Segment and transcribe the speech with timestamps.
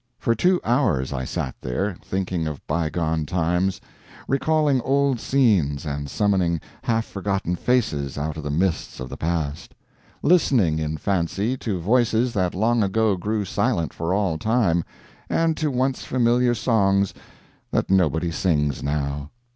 [0.17, 3.79] For two hours I sat there, thinking of bygone times;
[4.27, 9.75] recalling old scenes, and summoning half forgotten faces out of the mists of the past;
[10.23, 14.83] listening, in fancy, to voices that long ago grew silent for all time,
[15.29, 17.13] and to once familiar songs
[17.69, 19.29] that nobody sings now.